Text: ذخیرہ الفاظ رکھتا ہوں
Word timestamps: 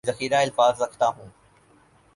ذخیرہ 0.07 0.39
الفاظ 0.41 0.81
رکھتا 0.81 1.07
ہوں 1.07 1.29